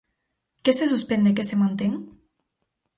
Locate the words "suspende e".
0.93-1.35